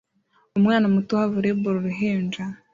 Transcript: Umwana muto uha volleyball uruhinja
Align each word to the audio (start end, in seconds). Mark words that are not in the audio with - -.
Umwana 0.57 0.85
muto 0.93 1.11
uha 1.15 1.31
volleyball 1.33 1.75
uruhinja 1.79 2.43